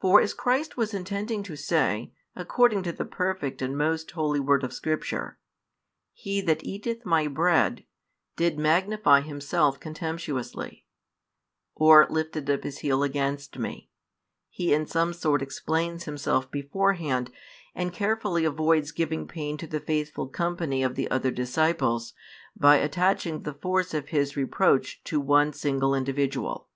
[0.00, 4.62] For as Christ was intending to say, according to the perfect and most holy word
[4.62, 5.36] of Scripture:
[6.12, 7.84] He that eateth My bread
[8.36, 10.86] did magnify himself contemptuously,
[11.74, 13.90] or lifted up his heel against Me,
[14.48, 17.32] He in some sort explains Himself beforehand,
[17.74, 22.14] and carefully avoids giving pain to the faithful company of the other disciples,
[22.54, 26.68] by attaching the force of His reproach to one |187 single individual.